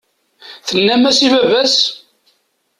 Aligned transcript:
Tennam-as 0.67 1.19
i 1.25 1.27
baba-s? 1.33 1.77